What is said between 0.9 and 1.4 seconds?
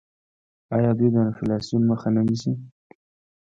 دوی د